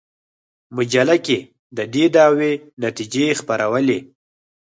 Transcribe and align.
مجله 0.75 1.15
کې 1.25 1.37
د 1.77 1.79
دې 1.93 2.05
دعوې 2.15 2.51
نتیجې 2.83 3.25
خپرولې. 3.39 3.99